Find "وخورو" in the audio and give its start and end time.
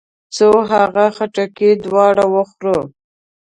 2.33-2.79